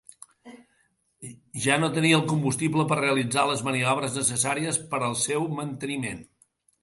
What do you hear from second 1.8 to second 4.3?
no tenia el combustible per realitzar les maniobres